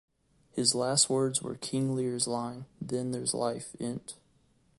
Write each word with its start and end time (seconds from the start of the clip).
His 0.53 0.73
last 0.73 1.11
words 1.11 1.43
were 1.43 1.53
King 1.53 1.93
Lear's 1.95 2.27
line: 2.27 2.65
Then 2.81 3.11
there's 3.11 3.35
life 3.35 3.75
in't. 3.79 4.15